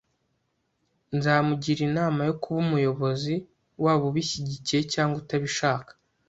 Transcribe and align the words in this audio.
Nzamugira 1.15 1.81
inama 1.89 2.21
yo 2.27 2.33
kuba 2.41 2.57
umuyobozi, 2.65 3.35
waba 3.83 4.03
ubishyigikiye 4.11 4.81
cyangwa 4.93 5.15
utabishaka 5.21 5.91